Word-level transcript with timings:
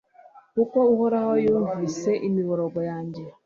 kuko 0.55 0.77
uhoraho 0.93 1.33
yumvise 1.45 2.11
imiborogo 2.27 2.79
yanjye 2.89 3.23